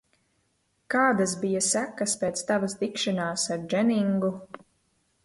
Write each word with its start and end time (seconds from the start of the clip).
Kādas 0.93 1.35
bija 1.43 1.61
sekas 1.67 2.15
pēc 2.21 2.41
tavas 2.47 2.75
tikšanās 2.79 3.45
ar 3.57 3.63
Dženingu? 3.75 4.33